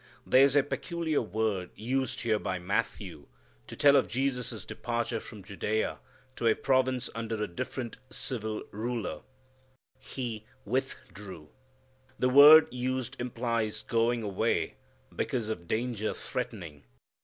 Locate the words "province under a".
6.55-7.45